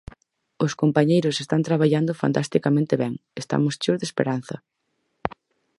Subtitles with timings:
[0.65, 4.55] Os compañeiros están traballando fantasticamente ben, estamos cheos de esperanza.